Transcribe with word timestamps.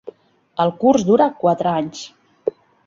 El 0.65 0.73
curs 0.85 1.05
dura 1.11 1.29
quatre 1.45 1.77
anys. 1.83 2.05